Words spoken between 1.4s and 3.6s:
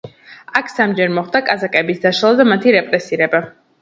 კაზაკების დაშლა და მათი რეპრესირება.